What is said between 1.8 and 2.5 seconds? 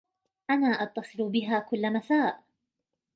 مساء.